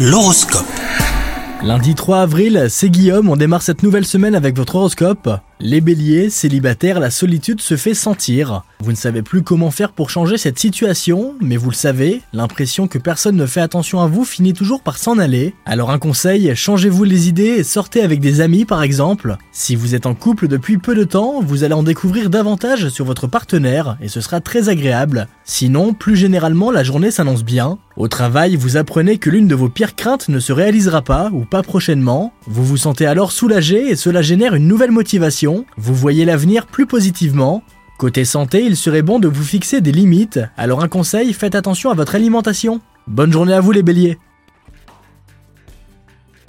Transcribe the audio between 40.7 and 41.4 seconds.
un conseil,